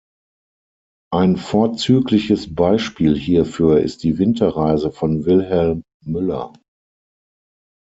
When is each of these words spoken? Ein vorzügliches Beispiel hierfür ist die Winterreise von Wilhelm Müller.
Ein 1.13 1.37
vorzügliches 1.37 2.55
Beispiel 2.55 3.15
hierfür 3.15 3.81
ist 3.81 4.01
die 4.01 4.17
Winterreise 4.17 4.91
von 4.91 5.25
Wilhelm 5.27 5.83
Müller. 6.03 6.53